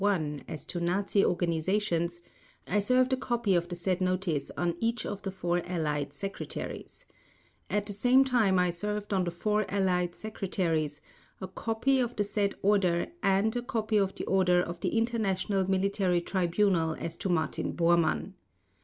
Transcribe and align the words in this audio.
1 0.01 0.41
as 0.47 0.65
to 0.65 0.79
Nazi 0.79 1.23
Organisations, 1.23 2.21
I 2.65 2.79
served 2.79 3.13
a 3.13 3.17
copy 3.17 3.53
of 3.53 3.67
the 3.69 3.75
said 3.75 4.01
notice 4.01 4.49
on 4.57 4.73
each 4.79 5.05
of 5.05 5.21
the 5.21 5.29
four 5.29 5.61
Allied 5.63 6.09
Secretariats; 6.11 7.05
at 7.69 7.85
the 7.85 7.93
same 7.93 8.25
time 8.25 8.57
I 8.57 8.71
served 8.71 9.13
on 9.13 9.25
the 9.25 9.29
four 9.29 9.63
Allied 9.69 10.15
Secretariats 10.15 11.01
a 11.39 11.47
copy 11.47 11.99
of 11.99 12.15
the 12.15 12.23
said 12.23 12.55
order 12.63 13.11
and 13.21 13.55
a 13.55 13.61
copy 13.61 13.97
of 13.97 14.15
the 14.15 14.25
order 14.25 14.59
of 14.59 14.79
the 14.79 14.97
International 14.97 15.69
Military 15.69 16.19
Tribunal 16.19 16.95
as 16.95 17.15
to 17.17 17.29
Martin 17.29 17.73
Bormann. 17.73 18.33